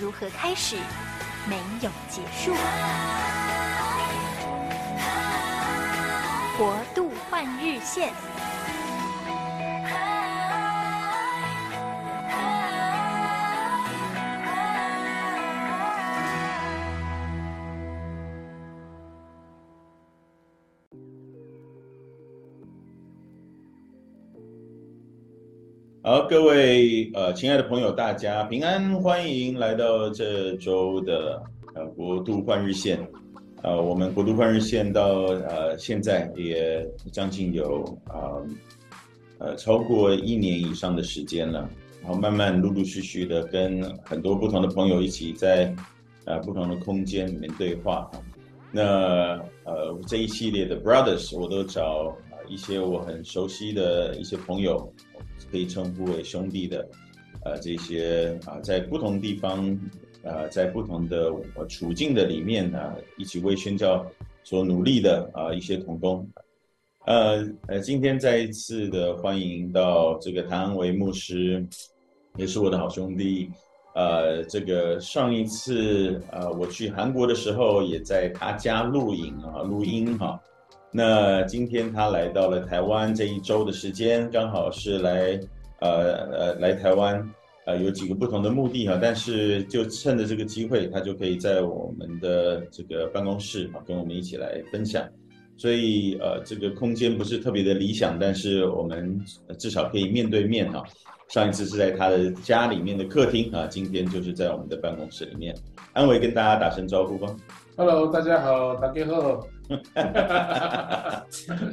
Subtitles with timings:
[0.00, 0.76] 如何开始，
[1.48, 2.54] 没有结束。
[6.56, 8.12] 国度换日线。
[26.08, 31.42] 好，各位呃，亲爱的朋友，大家平安，欢迎来到这周的
[31.74, 32.98] 呃国度换日线。
[33.60, 38.46] 呃，我们国度换日线到呃现在也将近有呃，
[39.36, 41.68] 呃超过一年以上的时间了，
[42.00, 45.70] 然后慢慢陆陆续续的跟很多不同的朋友一起在
[46.24, 48.10] 呃不同的空间里面对话。
[48.72, 52.16] 那呃这一系列的 Brothers，我都找
[52.48, 54.92] 一些我很熟悉的一些朋友。
[55.50, 56.86] 可以称呼为兄弟的，
[57.42, 59.78] 呃，这些啊，在不同地方，
[60.22, 61.32] 呃，在不同的
[61.68, 64.04] 处境的里面呢，一起为宣教
[64.44, 66.28] 所努力的啊，一些同工，
[67.06, 71.66] 呃呃，今天再一次的欢迎到这个谭安维牧师，
[72.36, 73.48] 也是我的好兄弟，
[73.94, 80.38] 呃，这个上一次呃我去韩国的时候，也在他家录影啊，录音哈。
[80.90, 85.38] 那今天他来到了台湾这一周的时间，刚好是来，
[85.80, 87.22] 呃呃来台湾，
[87.66, 95.06] 呃有几个不同的目的哈，但是就趁着这个机会，他就可以在我们的这个办公室啊，跟我们一起来分享。
[95.56, 99.20] 所以呃这个空间不是特别的理想，但是我们
[99.58, 100.82] 至少可以面对面哈。
[101.28, 105.54] 上一次是在他的家里面的客厅啊，今天就是在我们的办公室里面。
[105.92, 107.36] 安伟跟大家打声招呼吧。
[107.78, 109.46] Hello，大家好，大家好。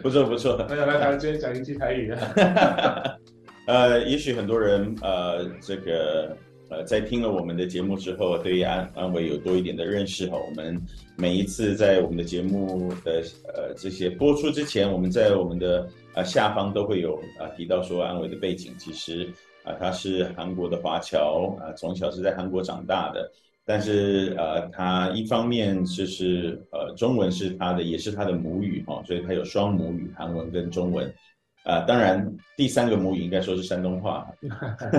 [0.03, 3.17] 不 错不错，大家来台湾今天讲一句台语啊。
[3.65, 6.37] 呃，也许很多人呃，这个
[6.69, 10.37] 呃，在听了我们的节目之后，对于安安维有多一点的认识哈。
[10.37, 10.79] 我们
[11.17, 13.23] 每一次在我们的节目的
[13.55, 19.23] 呃这些播出之前，我们在我们的呃下方都会有啊、呃、提到说安维的背景，其实
[19.63, 23.27] 啊、呃、他是韩国的华侨啊、呃，从小是在韩国长大的。
[23.67, 31.11] 但是呃，他一方面就是呃，中文是他的，也是他的母语哈、哦，所以他有双母语，韩文跟中文。
[31.63, 34.27] 啊、呃，当然第三个母语应该说是山东话。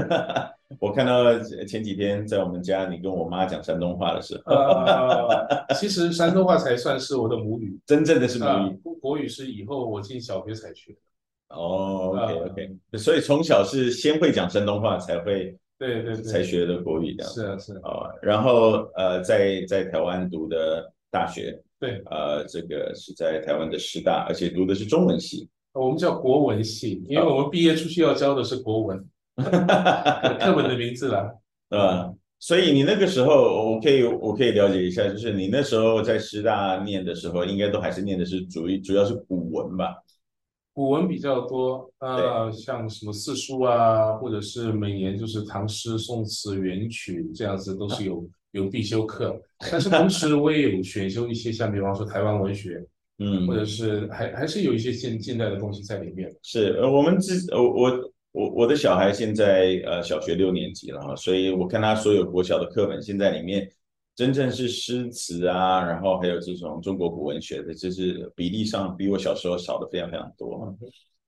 [0.81, 1.39] 我看到
[1.69, 8.81] 前几天在我们家，你跟我妈讲山东话的时候，呃、其实山东话才算是我的母语，真正的是母语。
[8.85, 10.99] 呃、国语是以后我进小学才学的。
[11.51, 15.57] 哦，OK OK，所以从小是先会讲山东话才会。
[15.79, 17.33] 对对对，才学的国语这样。
[17.33, 17.81] 是啊是啊。
[17.85, 21.61] 哦，然后呃，在在台湾读的大学。
[21.79, 22.03] 对。
[22.11, 25.49] 呃，这个是在台湾的师大，而且读的是中文系。
[25.73, 29.05] 我们叫国文系，因为我们毕业出去要教的是国文。
[29.37, 31.31] 课本的名字啦。
[31.69, 39.95] 呃，所以你那个时候，我可以我可以了解一下，就是你那时候在师大念的时候，应该都还是念的是主主要是古文吧？
[40.77, 48.23] 古文比较多，呃，像什么四书啊，或者是每年就是唐诗、宋词、元曲这样子，都是有
[48.53, 49.41] 有必修课。
[49.73, 52.79] 但是同时我也有选修一些，像比方说台湾文学，
[53.21, 56.31] 嗯，或者是还还是有一些近近代的东西在里面。
[56.43, 63.67] 是，呃，我们之我我我我的小孩现在呃小学六年级了哈，所以我看他所有国小的课本现在里面。
[64.17, 70.75] 真正是诗词啊，然后还有这种中国古文学的，就是比例上比我小时候少的非常非常多。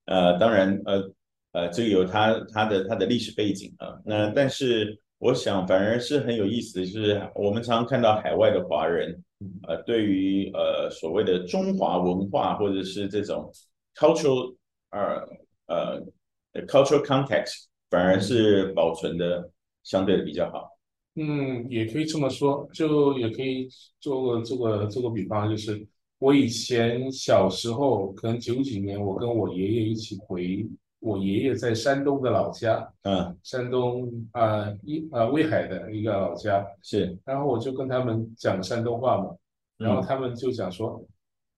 [0.05, 1.11] 呃，当然，呃
[1.51, 3.95] 呃，这个有它它的它的历史背景啊。
[4.03, 9.23] 那但是我想反而是很有意思的，就是我们常常看到海外的华人，
[9.67, 13.51] 呃，对于呃所谓的中华文化或者是这种
[13.95, 14.55] cultural
[14.89, 15.27] 呃
[15.67, 19.47] 呃 cultural context，反而是保存的
[19.83, 20.78] 相对的比较好。
[21.15, 23.67] 嗯，也可以这么说，就也可以
[23.99, 25.85] 做个做个做个比方，就是
[26.17, 30.65] 我以前小时候，可能九几年，我跟我爷爷一起回
[30.99, 39.35] 我爷爷在山东的老家，嗯，山东啊一啊威海的一个老家，是，然后我就跟他们讲山东话嘛，
[39.77, 41.07] 然后他们就讲说，嗯、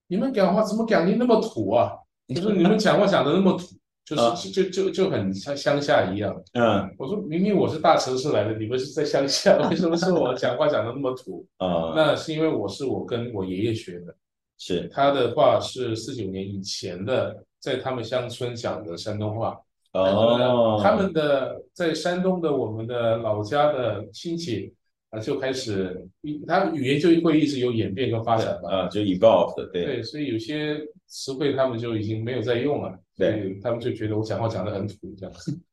[0.08, 1.92] 你们讲话怎么讲的那么土啊？
[2.34, 3.66] 就是你们讲话讲的那么土。
[4.14, 6.34] 就是、啊、就就就很像乡下一样。
[6.52, 11.46] 嗯，我说明明我是大城市来的，你们是在乡下，为什么是我讲话讲的那么土？
[11.58, 14.14] 啊，那是因为我是我跟我爷爷学的，
[14.58, 19.58] 是他的话是四九年以前的，在他们乡村讲的山东话。
[19.92, 24.72] 哦，他们的在山东的我们的老家的亲戚
[25.12, 26.04] 啊，就开始，
[26.48, 29.84] 他语言就会一直有演变跟发展嘛，啊，就 evolved，对。
[29.84, 35.34] 对，所以有些词汇他们就已经没有在用了，对，他们就觉得我讲话讲得很土这样，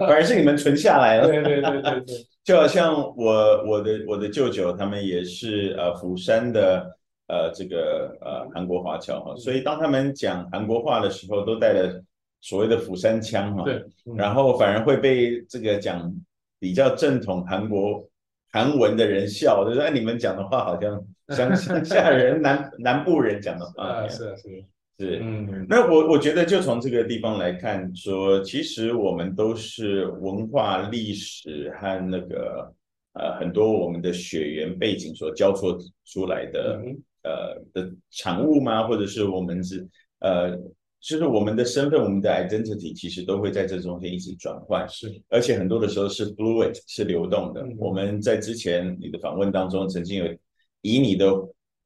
[0.00, 6.90] 反而是你们存下来了，对对对对对， 就好像我我的我的舅舅他们也是呃釜山的
[7.28, 12.02] 呃这个呃韩国华侨哈，所以当他们讲韩国话的时候都带了。
[12.46, 13.82] 所谓的釜山腔哈，对，
[14.14, 16.14] 然后反而会被这个讲
[16.60, 18.06] 比较正统韩国
[18.54, 21.04] 韩文的人笑，就是哎你们讲的话好像
[21.36, 24.64] 乡乡下人南南部人讲的话啊，是啊，是
[24.96, 32.72] 是，嗯，那我我觉得就从这个地方来看，说其实我们都是文化历史和那个
[33.14, 38.86] 呃很多我们的血缘背景所交错出来的、嗯、呃的产物吗？
[38.86, 39.84] 或者是我们是
[40.20, 40.56] 呃。
[41.06, 47.60] 就是我们的身份，我们的 identity 其实都会在这中间一直转换，是，而且很多的时候是 fluid，是流动的。
[47.60, 50.34] 嗯、我们在之前你的访问当中，曾经有
[50.80, 51.30] 以你的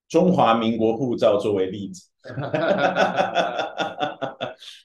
[0.09, 2.09] 中华民国护照作为例子，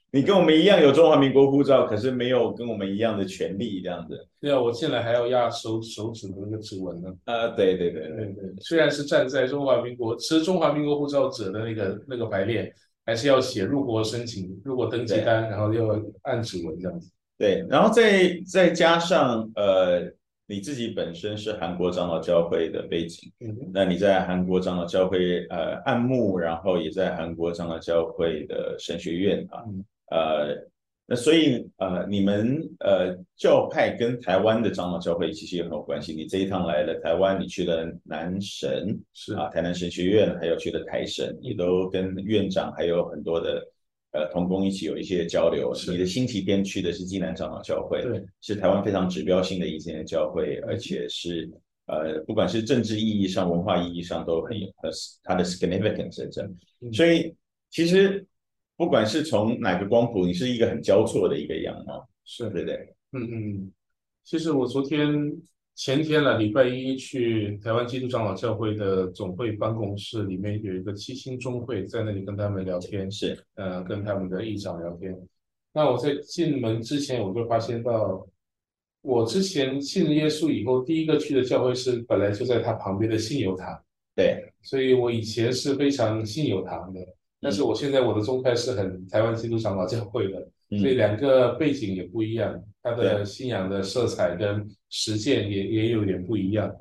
[0.10, 4.28] 你跟我们一样有中华民国护照，可是没有跟我们一样的权利，这样子。
[4.42, 7.14] 对啊，我进来还要压手手指的那个指纹呢。
[7.26, 12.74] 啊，对对对对对，对，虽然是站在中华民国持中华民国护照者的那个那个排列。
[13.06, 17.12] 还是要写入国申请、入国登记单，然后要按指纹这样子。
[17.38, 20.12] 对，然后再再加上呃，
[20.48, 30.73] 你自己本身是韩国长老教会的背景，嗯，那你在韩国长老教会呃按牧，然后也在韩国长老教会的神学院啊，嗯、呃。
[31.06, 36.14] 那所以呃，你们呃教派跟台湾的长老教会其实也很有关系。
[36.14, 43.62] 你这一趟来了台湾，你去了南神是啊，台南神学院，还有去了台神，也都跟院长还有很多的
[44.14, 45.74] 呃同工一起有一些交流。
[45.90, 51.52] 你的星期天去的是济南长老教会，对，是台湾非常指标性的一间教会，而且是
[51.88, 54.90] 呃不管是政治意义上、文化意义上都很有呃
[55.22, 56.50] 它的 significance 在这。
[56.94, 57.36] 所以
[57.70, 58.26] 其实。
[58.84, 62.96] 不管是从哪个光谱，你是一个很交错的一个样貌，是对不对？
[63.14, 63.72] 嗯嗯。
[64.26, 65.10] 其实我昨天
[65.74, 75.18] 前天了，礼拜一去台湾基督长老教会的总会办公室里面有一个七星中会，在那里跟他们聊天，是呃跟他们的议长聊天。
[75.72, 78.28] 那我在进门之前，我就发现到，
[79.02, 83.82] 我之前信耶稣以后，第一个去的教会是本来就在他旁边的信友堂，
[84.14, 87.00] 对，所以我以前是非常信友堂的。
[87.44, 90.48] 但是我现在我的宗派是很台湾基督长老教会的，
[90.80, 96.74] 所以两个背景也不一样，他的信仰的色彩跟实践也也有点不一样。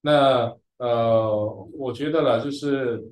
[0.00, 3.02] 那呃，我觉得啦，就是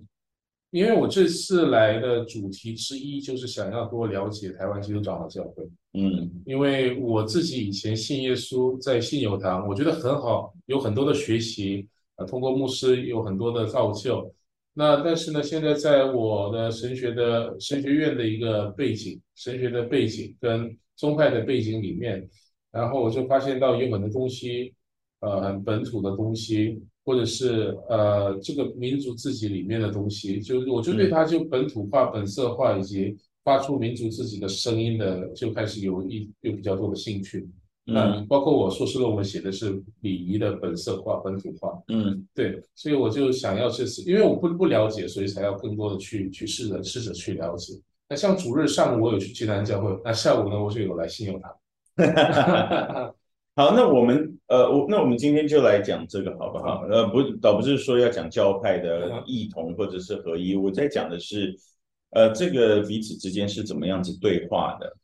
[0.71, 14.33] 因为我这次来的主题之一就是想要多了解台湾基督长老教会，嗯，因为我自己以前信耶稣，在信友堂，我觉得很好，有很多的学习啊，通过牧师有很多的造就。
[14.77, 22.29] 那但是呢，现在在我的神学的神学院的一个背景，神学的背景跟宗派的背景里面，
[22.73, 24.75] 然后我就发现到有很多东西，
[25.21, 37.49] 呃，很本土的东西，或者是呃这个民族自己里面的东西，就我就对它就本土化、本色化以及发出民族自己的声音的，就开始有一有比较多的兴趣。
[37.87, 41.79] 嗯，包括我硕士论文写的是礼仪的本色化、本土化。
[41.89, 47.75] 嗯，对，所以我就想要这次，因为我不不了解，所以才要更多的去去试着试着去了解。
[48.09, 51.55] 那像主日上午我有去济南教会，那下午呢我就有来信友堂。
[53.57, 56.87] 好，那我们呃，我那我们今天就来讲这个好不好？
[56.91, 61.55] 呃，不，倒不是说要讲教派的异同或者是合一，我在讲的是，
[62.11, 64.97] 呃，这个彼此之间是怎么样子对话的。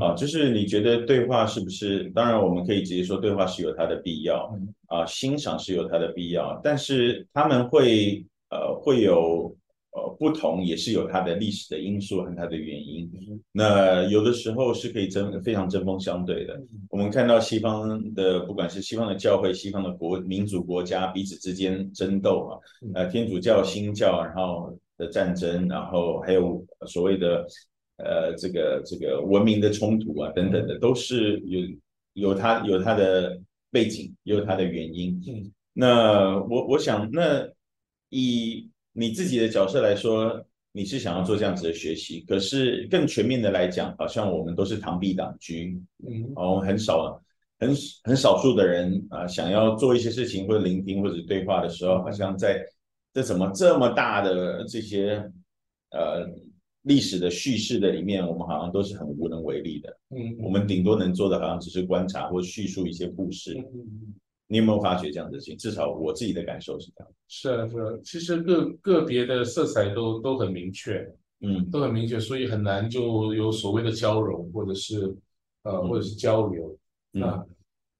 [0.00, 2.04] 啊，就是你觉得对话是不是？
[2.14, 4.50] 当然，我们可以直接说对话是有它的必要，
[4.86, 9.54] 啊，欣赏是有它的必要，但是他们会呃会有
[9.90, 13.10] 呃不同，也是有它的历史的因素和它的原因。
[13.52, 16.58] 那有的时候是可以针非常针锋相对的。
[16.88, 22.56] 我们看到西方的，不管是西方的教会、西方的国民族国家彼此之间争斗啊，
[22.94, 27.46] 呃，天主教、新教，然后的战争，然后还有所谓的。
[27.98, 35.20] 呃，这个这个文明的冲突啊，等等的，都是有有它有它的背景，有它的原因。
[35.26, 37.48] 嗯，那我我想，那
[38.10, 45.54] 以你自己的角色来说，你是想要做这样子的学习，可是更全面的来讲，好像我们都是螳臂挡车，
[46.06, 47.18] 嗯，哦，很少
[47.58, 47.74] 很
[48.04, 52.62] 很少数的人啊、呃，想要做一些事情或者聆听或者对话的时候，好像在
[53.14, 55.14] 这怎么这么大的这些
[55.90, 56.26] 呃
[56.86, 63.54] 历史的叙事的里面，我们好像都是很无能为力的，嗯，我们顶多能做的，好像只是观察或叙述一些故事。
[63.54, 64.14] 嗯
[64.48, 65.58] 你有没有发觉这样事情？
[65.58, 67.12] 至少我自己的感受是这样。
[67.26, 71.04] 是啊，是啊，其实个个别的色彩都都很明确，
[71.40, 75.12] 嗯，都很明确，所以很难就有所谓的交融，或者是
[75.64, 76.78] 呃，嗯、或者是交流
[77.14, 77.44] 啊。
[77.44, 77.55] 嗯、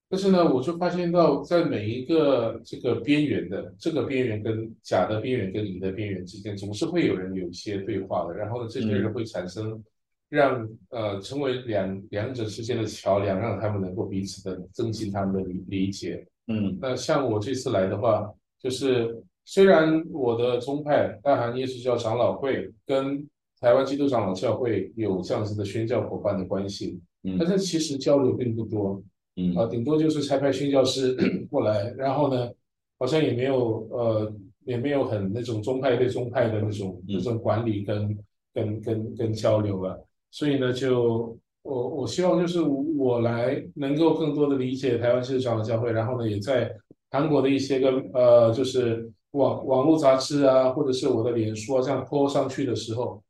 [0.09, 8.33] 但是呢，我就发现到在每一个这个边缘的这个边缘跟甲的边缘跟乙的边缘之间，总是会有人有一些对话的。
[8.33, 9.83] 然后呢，这些人会产生
[10.29, 16.25] 让、嗯、呃成为两两者之间的桥梁，让他们能够彼此的增进他们的理理解。
[16.47, 23.27] 嗯，那像我这次来的话，就是虽然我的宗派大韩耶稣教长老会跟
[23.59, 29.01] 台湾基督长老教会有这样子的宣教伙伴的关系，嗯，但是其实交流并不多，
[29.37, 31.15] 嗯啊，顶多就是差派宣教师
[31.49, 32.51] 过来，然后呢，
[32.99, 34.33] 好像也没有呃
[34.65, 38.17] 也没有很那种宗派对宗派的那种那种管理跟
[38.53, 41.37] 跟跟跟交流了，所以呢就。
[41.63, 46.73] 我我希望就是我来能够更多的理解台湾基督长老教会，然后呢，也在
[47.11, 53.21] 韩国的一些个呃，就是网网络杂志啊，或者是我的脸书啊，这样 po 上去的时候，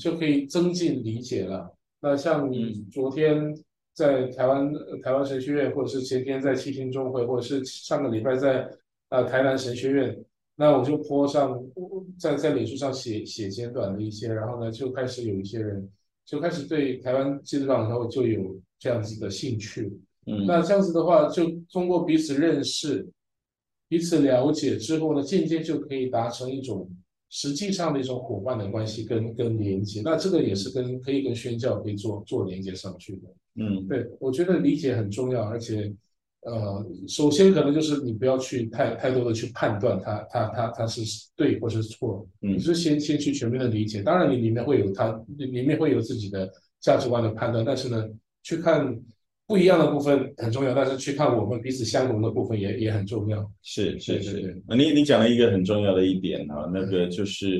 [0.00, 1.70] 就可以增进理解了。
[2.00, 3.54] 那像你昨天
[3.94, 4.70] 在台湾
[5.02, 8.68] 台湾神学院，或者是前天在七星中会，或者是上个礼拜在
[9.08, 10.14] 呃台南神学院，
[10.56, 11.58] 那我就 po 上
[12.18, 15.88] 在在脸书上写写简短的一些，然后呢，就开始有一些人。
[16.26, 19.92] 就开始对台湾基督教然后就有这样子的兴趣，
[20.26, 23.06] 嗯，那这样子的话，就通过彼此认识、
[23.90, 26.88] 彼此了解之后呢，渐渐就可以达成一种
[27.34, 30.02] 实际上的一种伙伴的关系跟跟连接。
[30.04, 33.22] 那这个也是跟可以跟宣教可以做做连接上去的，
[33.56, 35.92] 嗯，对，我觉得理解很重要，而且。
[36.46, 41.00] 呃，首先可能就是你不要去太太多的去判断它，它它它是
[41.34, 44.02] 对或是错，嗯，你是先先去全面的理解。
[44.02, 48.06] 当然，你里面会有它，里面会有自己的价值观的判断，但是呢，
[48.42, 48.94] 去看
[49.46, 53.50] 不一样的部分很重要，但是去看我们彼此相同的部分也也很重要。
[53.62, 57.58] 是是是，你你讲了一个很重要的一点啊，那个就是，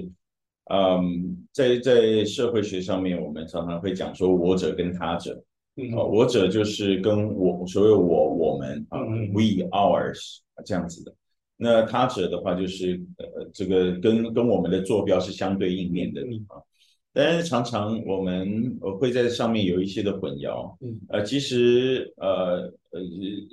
[0.71, 5.43] 嗯，嗯，在在社会学上面，我们常常会讲说我者跟他者。
[5.93, 9.00] 啊，我者就是跟我所谓我我们啊
[9.33, 11.12] ，we ours 这样子的。
[11.57, 16.62] 那他者的话，就是呃，这个跟跟我们的坐标是相对应面的地方。
[17.14, 20.76] 但是常常我们会在上面有一些的混淆。
[20.83, 23.00] 嗯，呃，其实呃呃，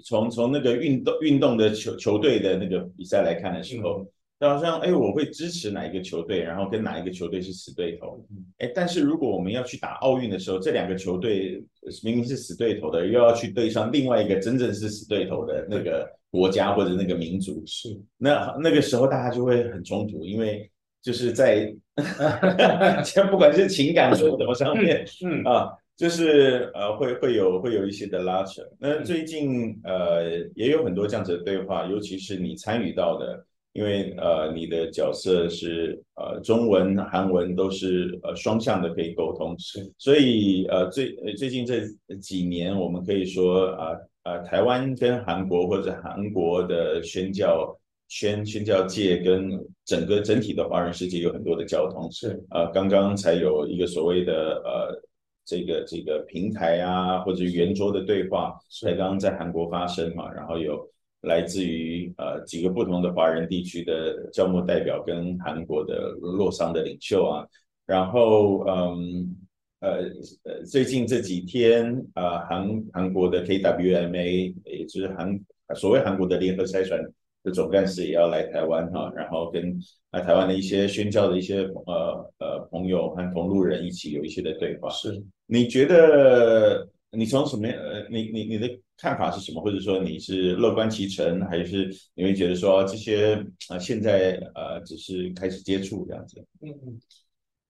[0.04, 4.06] 从从那个运动运动的球球队的那个比赛来看的时候。
[4.42, 8.26] 就好像哎，我会支持哪一个球队，然后跟哪一个球队是死对头。
[8.58, 11.64] 哎，但是如果我们要去打奥运的时候，这两个球队
[12.04, 20.68] 明明是死对头的，又要去对上另外一个真正是死对头的那个国家或者那个民族，是那那个时候大家就会很冲突，因为
[21.02, 21.74] 就是在，
[23.30, 28.62] 不管是情感什么上面，嗯啊，就是呃会会有会有一些的拉扯。
[28.80, 33.46] 那最近呃也有很多这样子的对话，尤其是你参与到的。
[33.74, 41.80] 因为呃，你的角色是呃，中文、韩文都是呃双向的可以沟通，是，所以呃最最近这
[42.20, 43.92] 几年，我们可以说啊
[44.24, 47.74] 啊、呃呃，台湾跟韩国或者韩国的宣教
[48.12, 49.50] 宣宣教界跟
[49.86, 55.02] 整个整体的华人世界有很多的交通，是啊、呃，刚刚才有一个所谓的呃
[55.46, 60.86] 这个这个平台啊，或者圆桌的对话，才刚刚在韩国发生嘛，然后有。
[61.24, 67.46] 来自于呃几个不同的华人地区的教牧代表跟韩国的洛桑的领袖啊，
[67.86, 69.36] 然后嗯
[69.82, 70.00] 呃
[70.46, 75.40] 呃最近这几天啊、呃、韩韩国的 KWMA 也就是韩
[75.76, 77.00] 所谓韩国的联合差传
[77.44, 79.80] 的总干事也要来台湾哈、啊，然后跟
[80.12, 84.90] 啊台湾的一些宣教的一些呃呃朋友和同路人一起有一些的对话。
[84.90, 88.70] 是，你觉得你从什么呃你你你的？
[88.98, 89.60] 看法是什么？
[89.64, 93.34] 或者说你是乐观其成，还是你会觉得说这些
[93.68, 96.40] 啊、呃、现在呃只是开始接触这样子？
[96.62, 97.02] 嗯嗯，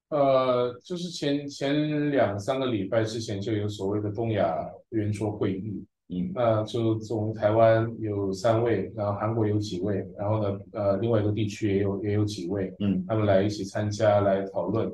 [0.09, 4.53] 呃，就是前前两三个礼拜之前就有所谓的东亚
[4.89, 14.91] 圆桌会议，嗯，那就从台湾有三位，然后韩国有几位，然后呢呃另外一个地区也有也有几位，嗯，他们来一起参加来讨论。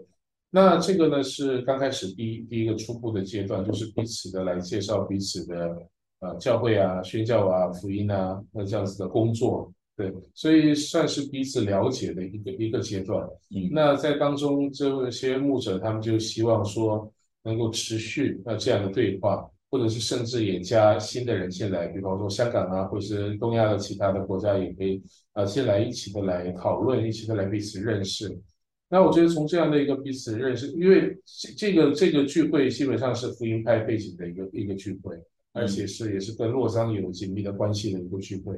[0.49, 5.77] 那这个呢是刚开始第一第一个初步的阶段，就是彼此的来介绍彼此的。
[6.19, 13.23] 呃，教会啊，宣教啊，福音啊，那这样子的工作，对，所以算是彼此了解的一个一个阶段。
[13.55, 17.07] 嗯，那在当中这些牧者他们就希望说
[17.43, 25.01] 能够持续那这样的对话，或者是甚至也加新的人进来，比方说香港啊，或者是东亚的其他的国家也可以
[25.33, 28.39] 呃进来一起的来讨论，一起的来彼此认识。
[28.89, 31.13] 那我觉得从这样的一个彼此认识，因为
[31.57, 35.13] 这个这个聚会基本上是福音派背景的一个一个聚会，
[35.51, 38.57] 而且是也是跟洛桑有紧密的关系的一个聚会。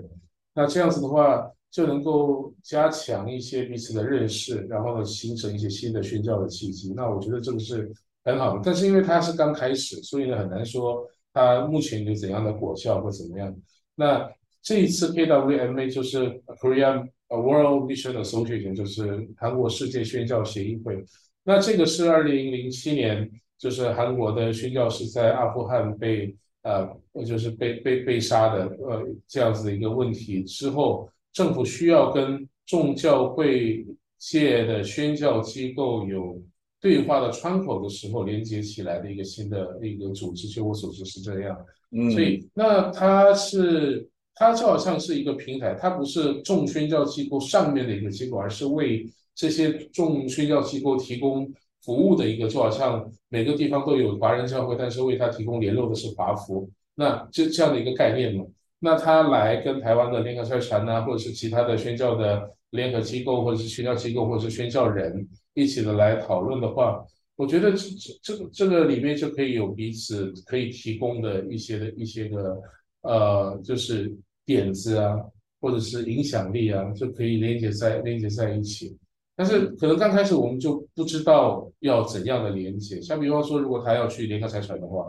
[0.54, 6.94] 那这样子的话，就能够加强一些彼此的认识，然后呢，形成一些新的宣教的契机。
[6.96, 7.92] 那我觉得这个是
[8.24, 13.56] 很好，但是因为它是刚开始，所以呢，很难说它目前有怎样的果效或怎么样。
[13.96, 14.30] 那
[14.62, 17.10] 这一次 KWMA 就是 Korean。
[17.30, 21.06] 呃，World Mission Association 就是韩国世界宣教协议会。
[21.44, 26.90] 那这个是二零零七年，就是韩国的宣教士在阿富汗被呃，
[27.28, 33.86] 就是被被被杀的呃这样子的一个问题之后，政府需要跟众教会
[34.18, 36.42] 界的宣教机构有
[36.82, 40.48] 对话的窗口的时候，连接起来的一个新的一个组织。
[40.48, 41.58] 就我所知是这样。
[41.92, 44.08] 嗯，所以那它是。
[44.42, 49.06] 它就好像是一个平台，它不是众宣教机构上面的一个机构，而是为
[49.36, 51.46] 这些众宣教机构提供
[51.84, 58.46] 服务的一个，就好像每个地方都有华人教会，但是为它提供联络的是华服，那这这样的一个概念嘛。
[58.80, 65.28] 那他来跟台湾的联合宣传啊，或者是其他的宣教的联合机构，或者是宣教机构，或者是宣教人
[65.60, 72.60] 一起的来讨论的话，我觉得这这这个这个里面就可以有彼此可以提供的一些的一些个
[73.02, 74.16] 呃，就是。
[74.50, 75.16] 点子啊，
[75.62, 78.98] 或者是影响力啊，就可以连接在连接在一起。
[79.36, 83.00] 但是可能刚开始我们就不知道要怎样的连接。
[83.00, 85.06] 像比方说，如果他要去联合财产的话，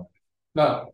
[0.52, 0.84] 那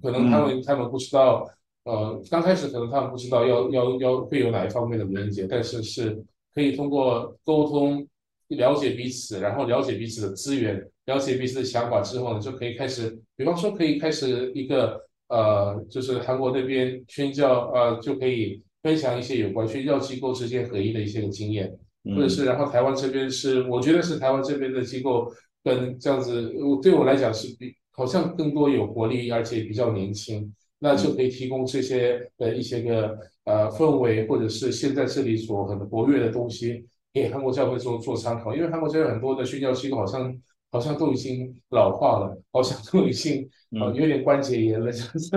[0.00, 1.46] 可能他们、嗯、他们不知道，
[1.84, 6.24] 呃，刚开始可能他们不知道要要要会有哪一方面的连接，但是是
[6.54, 8.08] 可以通过沟通
[8.56, 15.00] 了解彼此，然后了解彼此的资源，了解彼此的想法之后呢，就可以开始，比方说可以开始一个。
[15.30, 21.72] 呃，就是韩国那边宣教，呃，就可以分享一些有关宣教机构之间合一的一些个经验，
[22.16, 25.32] 或者是然后台湾这边是，我觉得是台湾这边的机构
[25.62, 40.34] 跟这样子，对我来讲是比好像更多有活力，而且比较年轻，那就可以提供这些的一些个呃氛围，或者是现在这里所很活跃的东西，给韩国教会做做参考，因为韩国教会很多的宣教机构好像。
[40.72, 43.42] 好像都已经老化了，好像都已经
[43.72, 45.30] 啊有点关节炎了，这样子。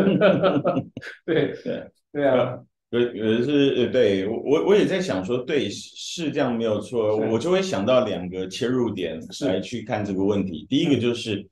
[1.25, 2.59] 对对对啊，
[2.91, 10.67] 有有的是对我我我也在想说，对是这样没有错，我就会想到两个切入点来去看这个问题。
[10.69, 11.43] 第一个就是。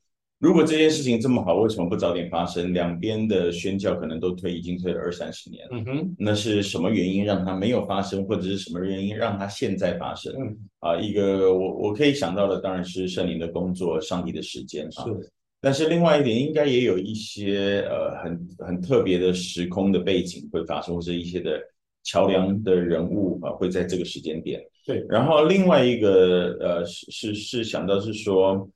[0.42, 2.74] 如果这件事情这么好，为什么不早点发生？
[2.74, 5.78] 两边的宣教可能都推，已经推了二三十年了。
[5.78, 10.34] 嗯哼，那是什么原因让它没有发生，或者是什么原因让它现在发生？
[10.34, 15.06] 嗯，啊，一个我我可以想到的当然是圣灵的工作，上帝的时间啊。
[15.06, 21.62] 是，但是另外一点，应该也有一些呃很很特别的时空的背景会发生，或者一些的
[22.02, 24.60] 桥梁的人物啊会在这个时间点。
[24.88, 28.68] 对，然后另外一个呃是是是想到是说。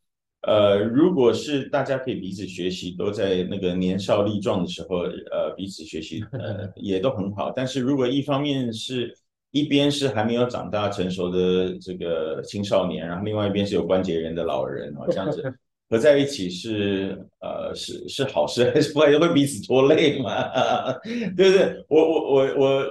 [0.47, 4.97] 呃，如果是大家可以彼此学习，都在那个年少力壮的时候，
[5.31, 7.51] 呃，彼此学习，呃，也都很好。
[7.51, 9.11] 但是如果一方面是
[9.49, 15.41] 一边是还没有长大成熟的这个青少年，然后另外一边是有关节炎的老人啊，这样子
[15.89, 20.29] 合在一起是呃是是好事还是不会会彼此拖累嘛？
[21.35, 21.85] 对不对？
[21.89, 22.85] 我我我我，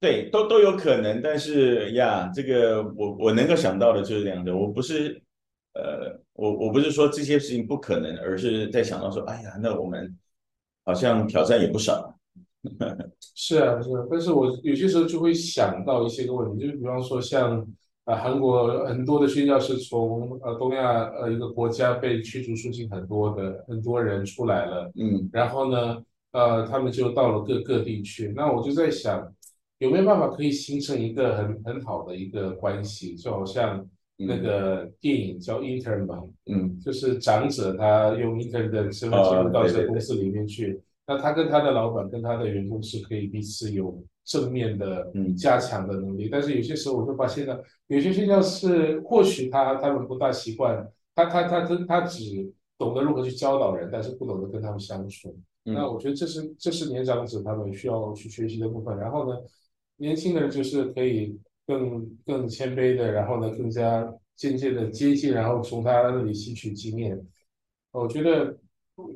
[0.00, 1.22] 对，都都有可能。
[1.22, 5.22] 但是呀，这个我我能够想到的就是这样的，我不是。
[5.76, 10.16] 呃，我我不是说这些事情不可能，而是在想到说，哎呀，那我们
[10.86, 12.14] 好像挑战也不少。
[13.34, 17.60] 是啊，是啊，但是我有些时候就会想到一些个问题，就是比方说像
[18.04, 28.32] 啊、呃，韩国很多的宣教是从呃东亚呃一个国家被驱逐出境，很多的很多人出来了，嗯，然后呢，呃，他们就到了各各地去。
[28.34, 29.30] 那我就在想，
[29.78, 33.86] 有没有办法可以形成一个很很好的一个关系，就好像。
[34.18, 59.38] 那个电影叫 Intern 吧，嗯，就是长者他用 Intern 的身份进入到这个公司里面去，那他跟他的老板跟他的员工是可以彼此有正面的加强的能力，嗯、但是有些时候我会发现呢，有些现象是或许他他们不大习惯，他他他他他只懂得如何去教导人，但是不懂得跟他们相处，嗯、那我觉得这是这是年长者他们需要去学习的部分，然后呢，
[59.98, 61.38] 年轻人就是可以。
[61.66, 67.20] 更更谦卑的，然后呢，更加渐渐的接近，然后从他那里吸取经验。
[67.92, 68.56] 我觉得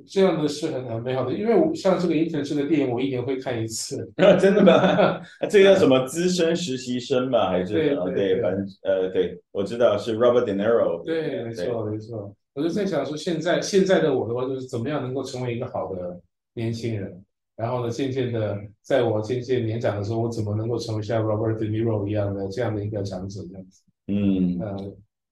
[0.06, 4.10] 这样的是很很美好的，因为我像这个《intern》这个电影，我一年会看一次。
[4.40, 5.20] 真的吗？
[5.48, 7.50] 这个叫什么资深实习生吧？
[7.50, 11.04] 还是对对，对，反正呃，对我知道是 Robert De Niro。
[11.04, 12.34] 对，没错没错。
[12.54, 16.20] 我就在想说，现在现在的我的话，就是怎么样能够成为一个好的
[16.54, 17.24] 年轻人。
[17.60, 23.82] 然后呢，渐渐的，在我渐渐年长的时候，我怎么能够成为像 Robert De Niro 一样的这样的一个长者这样子？
[24.06, 24.76] 嗯，呃，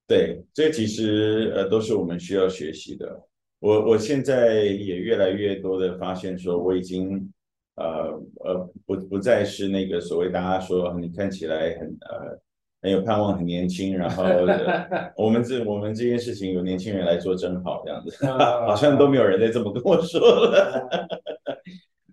[0.07, 3.19] 对，这其实呃都是我们需要学习的。
[3.61, 7.33] 我我现在也越来越多的发现，说我已经
[7.77, 8.11] 呃
[8.45, 12.39] 呃不不再是那个所谓大家说你看起来很呃
[12.83, 14.23] 很有盼望、很年轻，然后
[15.17, 18.27] 我们这我们这件事情有年轻人来做真好这样子，
[18.69, 21.09] 好像都没有人再这么跟我说了。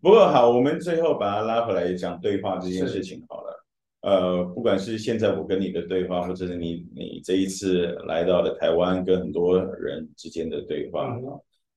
[0.05, 3.65] 不过好，我们最后把它拉回来讲对话这件事情好了。
[4.01, 11.07] 呃，不管是现在我跟你的对话，或者是你你这一次来到了台湾跟很多人之间的对话，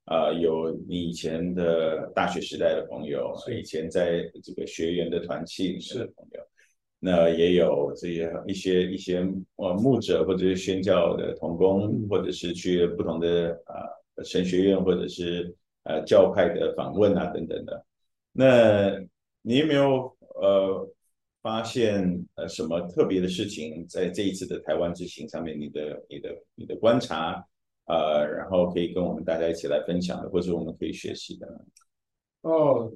[0.04, 6.40] 啊、呃，有你以前的大学时代的朋友，以前在这个学员的团契是朋友，
[6.98, 17.86] 那也有这些一些一些呃牧者或者是宣教的同工，或者是去不同的啊、呃、神学院或者是呃教派的访问啊等等的，
[18.38, 18.98] 那
[19.42, 20.94] 你有没有呃？
[21.40, 27.42] 发现呃什么特别的事情在这一次的台湾之行上面，你的你的你的观察，
[27.86, 31.46] 呃，然后可以跟我们大家一起来分享的，或者我们可以学习的。
[32.42, 32.92] 哦，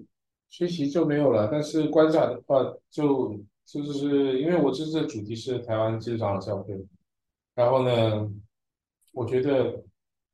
[0.50, 6.84] 学习就没有了，但是观察的话就，就就是因为我这次的主题是台湾基督长老教会，
[7.54, 8.28] 然后呢，
[9.12, 9.82] 我觉得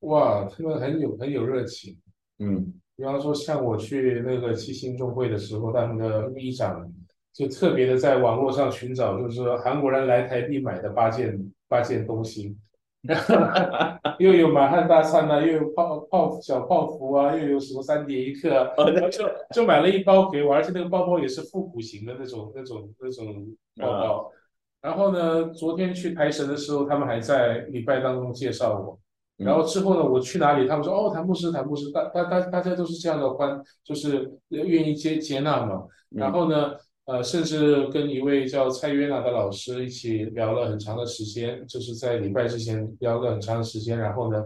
[0.00, 1.96] 哇，他们很有很有热情，
[2.38, 6.92] 嗯，比方说像我去那个七星众会的时候，他们的秘书长。
[7.34, 12.56] 就特别的在网络上寻找，就是说韩国人来台币买的八件八件东西，
[14.18, 18.74] 又有满汉大餐啊，又有泡泡小泡芙啊，又有什么三点一刻啊，
[19.12, 24.32] 就就买了一包给我，而且那个包包也是复古型的那种那种那种包包。
[24.80, 28.98] 然后呢，昨天去台神的时候，他们还在礼拜当中介绍我。
[29.38, 35.86] 然后之后呢，我去哪里，他们说哦，谭牧师，谭牧师，大大大大家都是这样的欢，就是愿意接接纳嘛。
[36.10, 36.74] 然后呢。
[37.08, 44.44] 呃，甚至跟一位叫蔡约娜的老师一起聊了很长的时间，就是在礼拜之前聊了很长的时间，然后呢，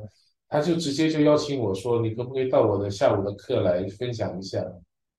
[0.48, 4.64] 他就直接就邀请我说，你可不可以到我的下午的课来分享一下？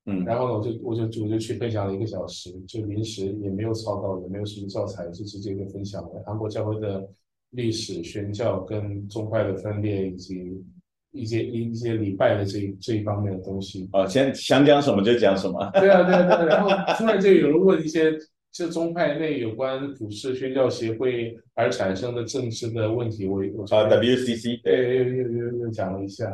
[0.05, 7.05] 嗯，然后呢，我就我就我就去分享了一个小时，就临时也没有草稿，也没有什么教材，就直接就分享了韩国教会的
[7.53, 10.63] 历史、宣教跟宗派的分裂以及。
[11.15, 15.69] 一些一一些礼拜的这这一方面的东西哦，先想讲什么就讲什么。
[15.75, 16.55] 对啊，对啊，对啊。
[16.55, 18.11] 然后突然就有人问一些
[18.51, 26.25] 这宗派内有关普世宣教协会而产生的政治的问题，我我啊 WCC 对，又又又又讲了一下。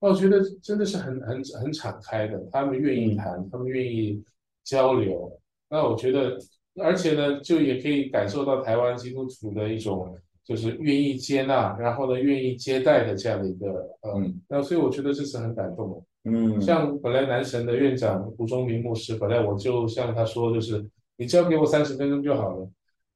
[0.00, 4.20] 我觉得真的是很很很敞开的，他们愿意谈，嗯、他们愿意
[4.64, 5.30] 交流。
[5.68, 6.36] 那我觉得，
[6.82, 10.18] 而且呢，就也可以感受到台湾基督徒的一种。
[10.44, 13.68] 就是愿意接纳，然后呢，愿意接待的这样的一个，
[14.00, 16.30] 呃、嗯，那所以我觉得这是很感动的。
[16.30, 20.84] 嗯，像本来男神的院长胡忠明牧师，本来我就像他说，就是
[21.16, 22.70] 你只要给我三十分钟就好了，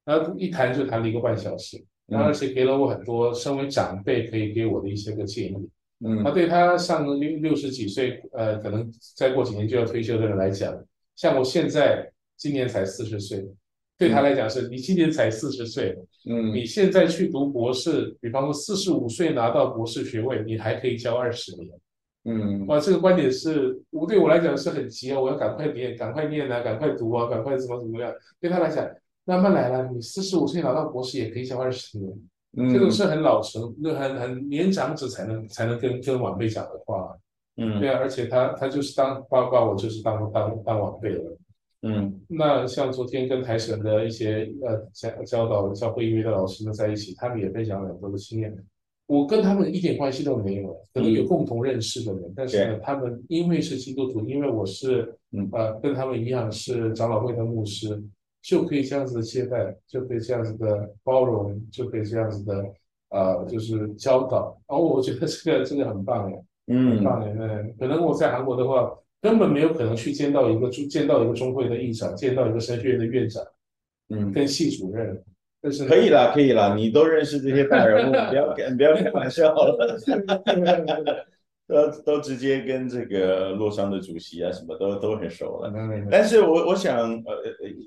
[0.05, 5.69] 然后一谈就谈了一个半小时，然后而且给了我很多身为长辈可以给我的一些个建议。
[6.05, 10.73] 嗯，那对他上了六六十几岁，呃，可能再过几年就要退休的人来讲，
[11.15, 13.45] 像我现在今年才四十岁。
[13.97, 21.69] 对他来讲是，你今年才四十岁，嗯，你现在去读博士，比方说四十五岁拿到博士学位，你还可以教二十年，
[22.23, 28.11] 嗯，哇，这个观点是，我对我来讲是很急啊，我要赶快念，赶快念啊，赶快读啊，赶快怎么怎么样。
[28.41, 28.83] 对他来讲，
[29.25, 32.11] 慢慢来了，你四十五岁拿到博士也可以教二十年，
[32.57, 37.15] 嗯，这种是很老成，那很很年长者才能才能跟跟晚辈讲的话，
[37.57, 41.37] 嗯，对啊，而且他他就是当，包括我就是当当当晚辈了。
[41.87, 48.51] 嗯，那像昨天跟台神的一些呃教教导教会音乐的老师们在一起，他们也分享了很多的经验。
[49.05, 55.15] 我跟他们一点关系都没有，可能有共同认识的人，嗯、但是呢，他们因为是基督徒，因为我是
[55.51, 58.01] 呃跟他们一样是长老会的牧师，
[58.41, 62.65] 就可以这样子的接待，就可以这样子的包容，就可以这样子的
[63.09, 64.59] 呃就是教导。
[64.67, 67.31] 然后我觉得这个这个很棒哎，嗯，很棒哎。
[67.37, 68.91] 嗯，可能我在韩国的话。
[69.25, 73.43] 根本没有可能去见到一个见到一个中会的议长，见到一个神学院的院长，
[74.09, 75.19] 嗯，跟系主任，
[75.59, 79.97] 但是可以啦，可以啦，你都认识这些大人物， 不要开不要开玩笑了，
[81.67, 85.73] 都都直接跟这个洛桑的主席啊，什么都都很熟了。
[86.11, 87.33] 但是我我想呃，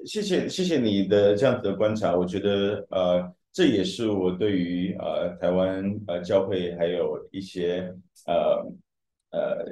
[0.05, 7.95] 谢谢谢谢你的这样子的观察，我觉得呃，这也是我对于呃台湾呃教会还有一些
[8.27, 8.67] 呃。
[9.31, 9.63] 呃，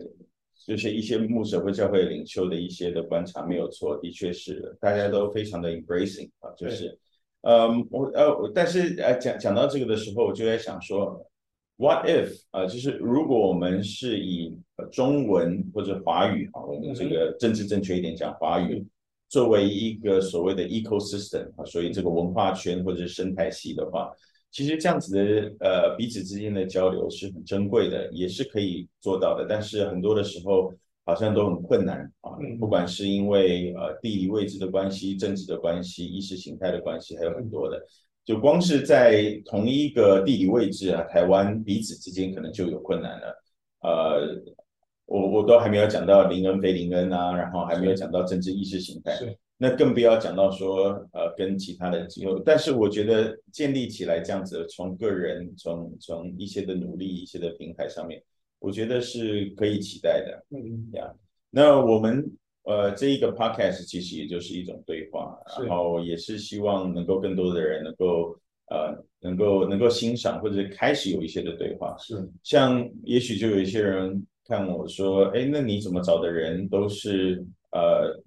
[0.67, 6.99] 就是一些牧者或教会领袖的一些的观察没有错，的确是大家都非常的 embracing 啊，就是，
[7.43, 11.25] 嗯，我呃，但是呃讲讲到这个的时候，我就在想说
[11.77, 14.59] ，what if 啊、呃，就是如果我们是以
[14.91, 18.85] 中文或者华语啊，我们这个政治正确一点讲华语，
[19.29, 24.11] 作为一个所谓的 ecosystem 啊，所以这个文化圈或者是生态系的话。
[24.57, 29.45] 其实这样子的呃彼此之间的交流是很珍贵的，也是可以做到的。
[29.47, 30.73] 但是很多的时候
[31.05, 37.79] 好像都很困难啊，不管是因为呃地理位置的关系、政治的关系、意识形态的关系，还有很多的。
[38.25, 43.45] 就光是在同一个地理位置啊，台湾彼此之间可能就有困难了。
[43.83, 44.43] 呃，
[45.05, 49.13] 我我都还没有讲到林恩非林恩啊，然后还没有讲到政治意识形态。
[49.59, 58.23] 那更不要讲到说，呃，跟其他的机构，但是我觉得建立起来这样子，从个人，从从一些的努力，一些的平台上面，
[58.59, 60.45] 我觉得是可以期待的。
[60.51, 61.11] 嗯，呀，
[61.49, 62.31] 那我们
[62.65, 65.35] 呃这一个 podcast 其实也就是一种对话，
[65.67, 68.39] 然后也是希望能够更多的人能够
[68.69, 71.97] 呃能够能够欣赏或者开始有一些的对话。
[71.99, 77.43] 是，像也许就有一些人看我说，哎，那你怎么找的人都是
[77.73, 78.23] 呃。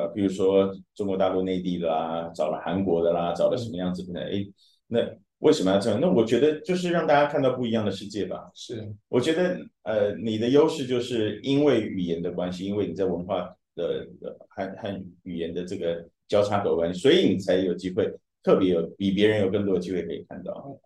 [0.00, 4.20] 呃，比如说中国大陆内地的啦，找了韩国的啦，找了什么样子的？
[4.20, 4.46] 哎，
[4.86, 5.00] 那
[5.40, 6.00] 为什么要这样？
[6.00, 8.50] 那我觉得就是让大家看到不一样的世界吧。
[8.54, 14.06] 是，我觉得呃，你的优势就是因为语言的关系，因为你在文化的
[14.48, 18.10] 和和语言的这个交叉口关系，所以你才有机会
[18.42, 20.78] 特别有比别人有更多的机会可以看到。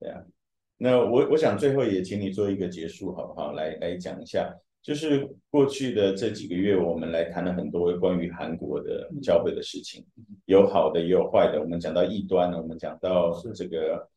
[0.00, 0.22] 对啊，
[0.78, 3.52] 那我我想最后也请你做一个结束，好不好？
[3.52, 4.54] 来来讲一下。
[4.82, 10.04] 就是过去的这几个月，我们来谈了很多关于韩国的教会的事情，
[10.46, 11.60] 有好的也有坏的。
[11.60, 14.08] 我们讲到异端，我们讲到这个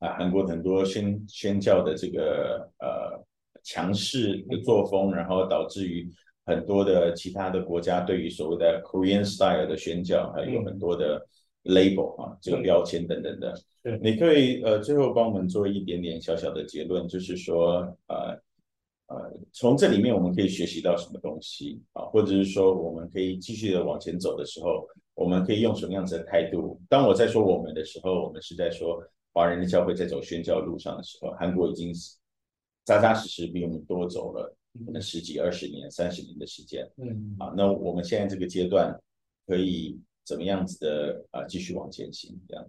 [0.00, 3.24] 啊，韩国很多宣宣教的这个呃
[3.62, 6.10] 强势的作风，然后导致于
[6.44, 11.24] 很多的其他的国家对于所谓的 Korean style 的宣教，还有很多的
[11.62, 13.54] label 啊，这个标签等等的。
[14.02, 18.36] 你可以呃最后帮我们做一点点小小的结论，就是说呃。
[19.10, 22.04] 呃，从这里面我们可以学习到什么东西啊？
[22.04, 26.80] 或者是说，我们可以继续的往前走的时候，我们可以用什么样子的态度？
[26.88, 31.92] 当我在说我们的时候，我们是在说华人的教会在走宣教路上的时候，韩国已经
[32.84, 36.88] 扎扎实实比我们多走了可能十几、二十年、三十年的时间。
[36.98, 38.96] 嗯，啊，那我们现在这个阶段
[39.44, 41.44] 可以怎么样子的啊？
[41.48, 42.64] 继续往前行，这样。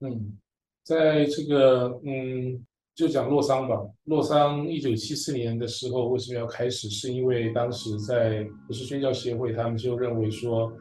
[0.00, 0.36] 嗯，
[0.82, 2.62] 在这个嗯。
[2.96, 3.78] 就讲洛桑吧。
[4.04, 6.88] 洛桑一九七四年的时候为什么要开始？
[6.88, 10.72] 是因为当时在不是宣教协会，他们就认为说，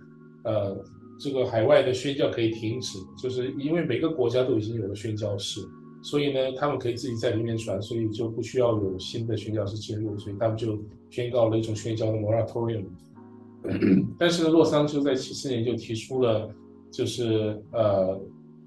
[0.46, 0.82] 呃，
[1.20, 5.60] 这个海外的宣教可以停止，就是因为每个国家都已经有了宣教士，
[6.02, 12.86] 所以呢，他们可以自己在里面传，所以就不需要有新的宣教士进入，所以他们就宣告了一种宣教的 moratorium。
[14.18, 16.50] 但是呢，洛桑就在七四年就提出了，
[16.90, 18.18] 就是呃。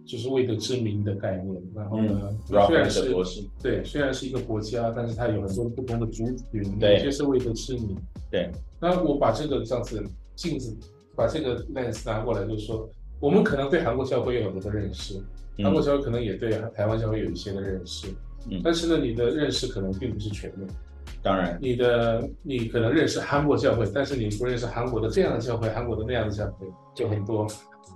[0.08, 3.14] 就是未得之名的概念，然后呢，嗯、虽然是
[3.62, 7.94] 对，虽然是一个国家，但是它有很多不同的族群，有些是未得之名。
[8.30, 10.02] 对，那我把这个这样子
[10.34, 10.74] 镜子，
[11.14, 12.88] 把这个 lens 拿过来，就是说，
[13.20, 15.18] 我们可能对韩国教会有很多的认识，
[15.58, 18.08] 嗯、韩国教会可能也对台湾教会有一些的认识，
[18.50, 20.66] 嗯，但是呢，你的认识可能并不是全面。
[21.22, 27.46] 当然，你的你可能认识韩国教会，但是你不认识韩国的这样的教会，韩国的那样的教会就很多。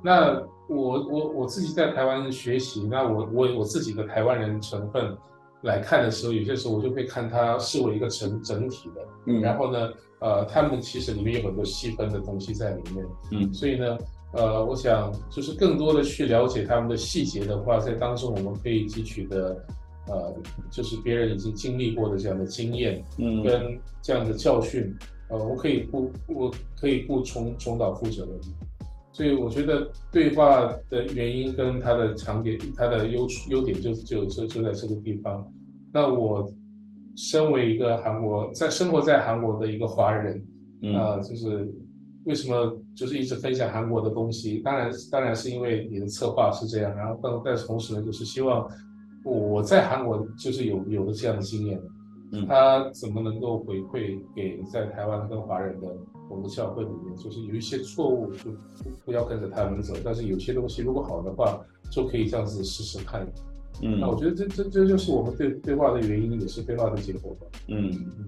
[0.03, 5.17] 那我我我自己在台湾学习，那我我我自己的台湾人成分
[5.63, 13.99] 来看的时候，有些时候我就会看它视为一个整整体的，嗯，然后呢，呃，他们其实里面有很多细分的东西在里面，嗯，所以呢，
[14.33, 19.65] 呃，我想就是更多的去了解他们的细节的话，在当中我们可以汲取的，
[20.09, 20.35] 呃，
[20.71, 24.95] 就是别人已经经历过的这样的经验，嗯，跟这样的教训，
[25.29, 28.33] 呃，我可以不我可以不重重蹈覆辙的。
[29.15, 35.47] 所以我觉得对话的原因跟它的长点、它的优优点就就就就在这个地方。
[35.93, 36.51] 那我
[37.15, 40.43] 身为一个韩国在生活在韩国的一个华人，
[40.97, 41.71] 啊、就是
[42.25, 44.61] 为什么就是一直分享韩国的东西？
[44.61, 48.67] 当然当然是因为你的策划是这样，然后但但是同时呢，就是希望
[49.25, 51.81] 我在韩国就是有有了这样的经验。
[52.49, 55.87] 他怎么能够回馈给在台湾跟华人的
[56.31, 57.15] 我们的教会里面？
[57.15, 63.27] 就是有一些错误就不不要跟着他们走，但是有些东西如果好的话，就可以这样子试试看。
[63.83, 67.47] 嗯，那我觉得这这这就是我们对对话的原因，也是对话的结果吧。
[67.69, 68.27] 嗯嗯，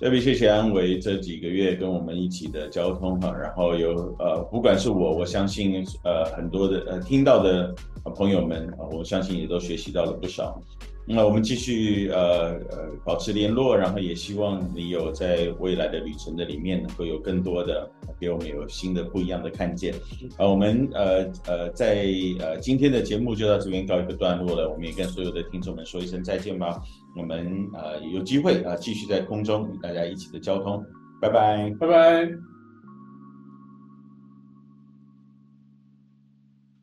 [0.00, 7.74] 特别谢谢安维这几个月跟我们一起的交通哈，然后有呃，不管是我，我相信呃很多的呃听到的
[8.14, 10.60] 朋友们啊，我相信也都学习到了不少。
[11.06, 19.92] 那我们继续呃呃保持联络，然后也希望你有在未来的旅程的里面能够有更多的给我们有新的不一样的看见。
[20.38, 22.06] 啊，我们呃呃在
[22.40, 26.80] 呃今天的节目就到这边告一个段落了，我们也跟所有的听众们说一声再见吧。
[27.16, 30.82] 我们呃有机会啊继续在空中与大家一起的交通，
[31.20, 32.53] 拜拜，拜拜。